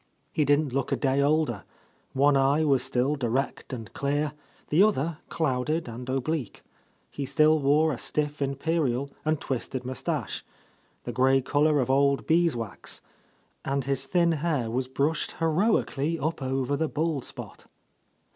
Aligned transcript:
He 0.31 0.45
didn't 0.45 0.73
look 0.73 0.91
a 0.91 0.95
day 0.95 1.21
older; 1.21 1.63
one 2.13 2.35
eye 2.35 2.63
was 2.63 2.81
still 2.81 3.15
direct 3.15 3.71
and 3.71 3.93
clear, 3.93 4.33
the 4.69 4.81
other 4.81 5.19
clouded 5.29 5.87
and 5.87 6.09
oblique. 6.09 6.63
He 7.11 7.23
still 7.23 7.59
wore 7.59 7.93
a 7.93 7.99
stiff 7.99 8.41
imperial 8.41 9.11
and 9.23 9.39
twisted 9.39 9.85
moustache, 9.85 10.43
the 11.03 11.11
grey 11.11 11.39
colour 11.39 11.79
of 11.79 11.91
old 11.91 12.25
bees 12.25 12.55
wax, 12.55 13.01
and 13.63 13.83
his 13.85 14.05
thin 14.07 14.31
hair 14.31 14.71
was 14.71 14.87
brushed 14.87 15.33
heroically 15.33 16.17
up 16.17 16.41
over 16.41 16.75
the 16.75 16.89
bald 16.89 17.23
spot. 17.23 17.67